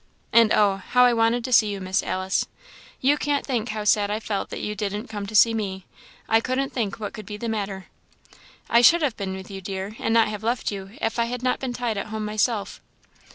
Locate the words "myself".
12.25-12.81